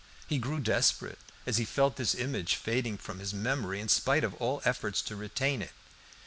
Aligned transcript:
He 0.27 0.39
grew 0.39 0.59
desperate 0.59 1.19
as 1.45 1.57
he 1.57 1.63
felt 1.63 1.95
this 1.95 2.15
image 2.15 2.55
fading 2.55 2.97
from 2.97 3.19
his 3.19 3.35
memory 3.35 3.79
in 3.79 3.87
spite 3.87 4.23
of 4.23 4.33
all 4.41 4.59
efforts 4.65 4.99
to 5.03 5.15
retain 5.15 5.61
it. 5.61 5.73